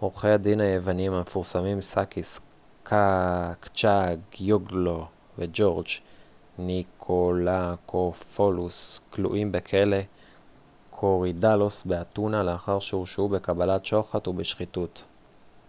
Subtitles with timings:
[0.00, 2.40] עורכי הדין היוונים המפורסמים סאקיס
[3.60, 5.06] קצ'אגיוגולו
[5.38, 5.86] וג'ורג'
[6.58, 9.96] ניקולאקופולוס כלואים בכלא
[10.90, 15.04] קורידאלוס באתונה לאחר שהורשעו בקבלת שוחד ובשחיתות